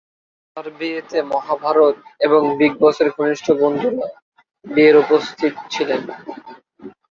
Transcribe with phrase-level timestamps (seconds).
[0.57, 1.95] তার বিয়েতে মহাভারত
[2.21, 4.05] এবং বিগ বসের ঘনিষ্ঠ বন্ধুরা
[4.65, 6.01] বিয়ের উপস্থিত ছিলেন।